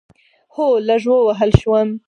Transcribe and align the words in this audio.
هو، 0.55 0.67
لږ 0.87 1.03
ووهل 1.11 1.51
شوم 1.61 1.89